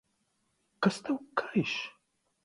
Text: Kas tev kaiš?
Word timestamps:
Kas 0.81 0.97
tev 1.03 1.17
kaiš? 1.37 1.75